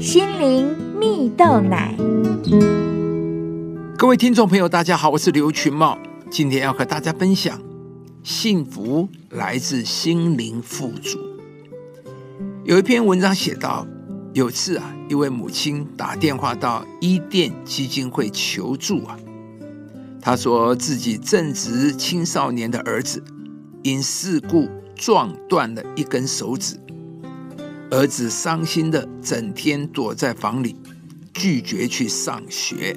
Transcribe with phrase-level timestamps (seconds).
[0.00, 1.94] 心灵蜜豆奶。
[3.98, 5.98] 各位听众朋友，大家好，我是刘群茂，
[6.30, 7.60] 今天要和大家分享：
[8.22, 11.18] 幸福来自心灵富足。
[12.64, 13.86] 有一篇文章写道，
[14.32, 19.18] 有次啊，一位母亲打电话到伊甸基金会求助啊，
[20.18, 23.22] 她说自己正值青少年的儿子
[23.82, 26.80] 因事故撞断了一根手指，
[27.90, 30.76] 儿子伤心的整天躲在房里，
[31.34, 32.96] 拒绝去上学。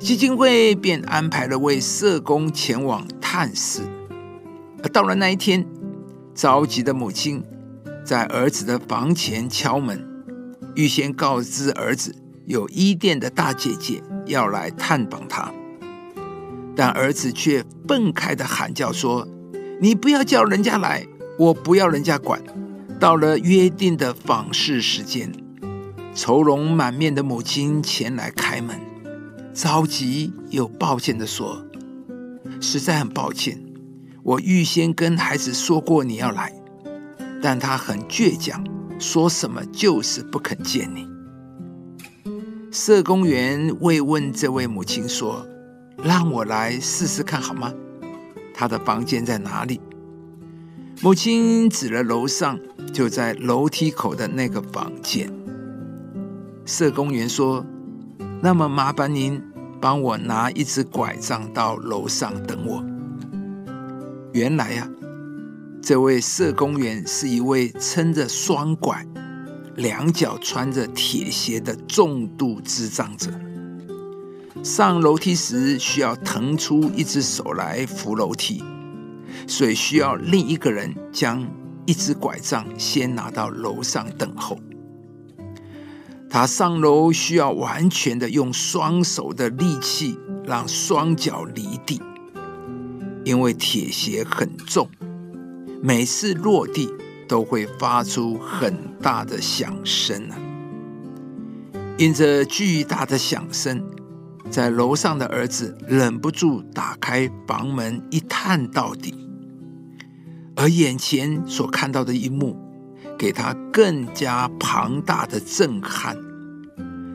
[0.00, 3.82] 基金会便安排了位社工前往探视，
[4.82, 5.64] 而到了那一天，
[6.34, 7.44] 着急的母亲
[8.04, 10.04] 在儿子的房前敲门，
[10.74, 12.12] 预先告知儿子
[12.46, 15.54] 有伊甸的大姐姐要来探访他，
[16.74, 19.28] 但儿子却愤慨的喊叫说
[19.80, 21.06] ：“你不要叫人家来，
[21.38, 22.42] 我不要人家管。”
[22.98, 25.30] 到了约定的访视时间，
[26.14, 28.80] 愁容满面的母亲前来开门。
[29.52, 31.64] 着急又抱歉的说
[32.60, 33.62] ：“实在很抱歉，
[34.22, 36.52] 我预先跟孩子说过你要来，
[37.42, 38.64] 但他很倔强，
[38.98, 41.06] 说什么就是不肯见你。”
[42.72, 45.46] 社工员慰问这位母亲说
[46.02, 47.72] ：“让我来试试看好吗？
[48.52, 49.80] 他的房间在哪里？”
[51.00, 52.58] 母亲指了楼上，
[52.92, 55.32] 就在楼梯口的那个房间。
[56.64, 57.64] 社工员说。
[58.42, 59.42] 那么麻烦您
[59.80, 62.84] 帮我拿一只拐杖到楼上等我。
[64.34, 64.86] 原来呀，
[65.80, 69.02] 这位社工员是一位撑着双拐、
[69.76, 73.30] 两脚穿着铁鞋的重度智障者。
[74.62, 78.62] 上楼梯时需要腾出一只手来扶楼梯，
[79.46, 81.46] 所以需要另一个人将
[81.86, 84.58] 一只拐杖先拿到楼上等候。
[86.28, 92.02] 他上楼需要完全的用双手的力气让双脚离地，
[93.24, 94.88] 因为铁鞋很重，
[95.80, 96.92] 每次落地
[97.28, 100.36] 都会发出很大的响声啊！
[101.98, 103.80] 因着巨大的响声，
[104.50, 109.14] 在楼上的儿子忍不住打开房门一探到底，
[110.56, 112.60] 而眼前所看到的一幕。
[113.16, 116.16] 给他更加庞大的震撼，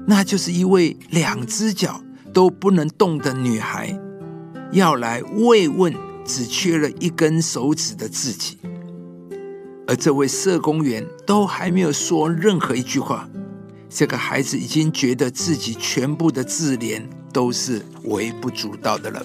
[0.08, 2.02] 那就是一位两只脚
[2.34, 4.00] 都不能动的女孩，
[4.72, 8.58] 要来慰问只缺了一根手指的自己，
[9.88, 13.30] 而这位社工员都还没有说任何一句话，
[13.90, 17.02] 这个孩子已经觉得自己全部的自怜
[17.34, 19.22] 都是微不足道的了。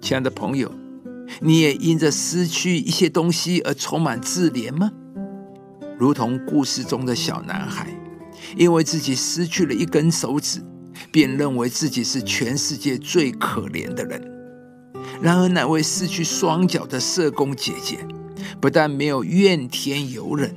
[0.00, 0.72] 亲爱的朋友，
[1.40, 4.90] 你也因着失去一些东西而充满自怜吗？
[5.98, 7.88] 如同故事中的小男孩，
[8.56, 10.60] 因为自己失去了一根手指，
[11.10, 14.22] 便认为自己是全世界最可怜的人。
[15.20, 17.98] 然而，那位失去双脚的社工姐姐，
[18.60, 20.54] 不但没有怨天尤人，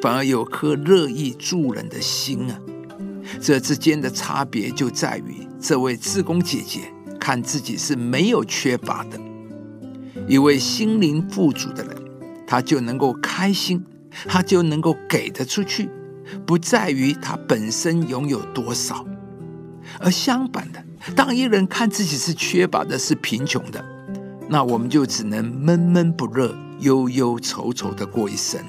[0.00, 2.58] 反而有颗乐意助人的心啊！
[3.40, 9.20] 这之间的差别就在于，这位志工姐姐看自己是没有缺乏的。
[10.28, 11.96] 一位心灵富足的人，
[12.46, 13.84] 他就能够开心。
[14.26, 15.88] 他就能够给得出去，
[16.44, 19.06] 不在于他本身拥有多少，
[20.00, 20.82] 而相反的，
[21.14, 23.84] 当一人看自己是缺乏的，是贫穷的，
[24.48, 28.60] 那我们就只能闷闷不乐、忧忧愁愁的过一生。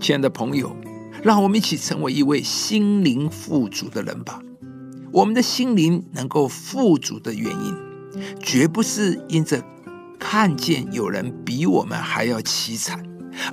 [0.00, 0.74] 亲爱的朋友，
[1.22, 4.40] 让我们一起成为一位心灵富足的人吧。
[5.12, 7.76] 我们的心灵能够富足的原因，
[8.40, 9.62] 绝不是因着
[10.18, 13.02] 看见有人比我们还要凄惨。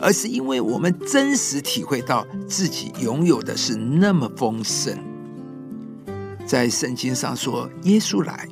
[0.02, 4.98] 而是因为我们真实体会到自己拥有的是那么丰盛。
[6.44, 8.48] 在圣经上说，耶稣来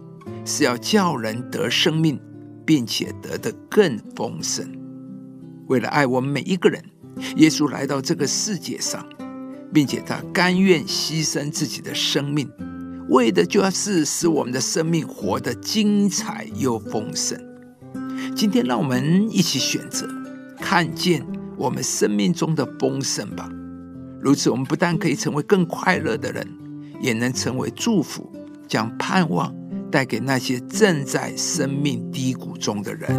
[0.45, 2.19] 是要叫人得生命，
[2.63, 4.71] 并且得的更丰盛。
[5.67, 6.83] 为了爱我们每一个人，
[7.37, 9.03] 耶稣来到这个世界上，
[9.73, 12.47] 并且他甘愿牺牲自己的生命，
[13.09, 17.52] 为的就是使我们的生命活得精彩又丰盛。
[18.35, 20.07] 今天，让我们一起选择。
[20.59, 21.25] 看见
[21.57, 23.49] 我们生命中的丰盛吧，
[24.19, 26.47] 如此我们不但可以成为更快乐的人，
[27.01, 28.31] 也能成为祝福，
[28.67, 29.53] 将盼望
[29.91, 33.11] 带给那些正在生命低谷中的人。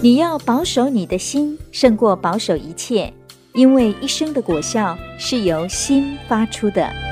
[0.00, 3.12] 你要保守你的心，胜过保守一切，
[3.52, 7.11] 因为一生的果效是由心发出的。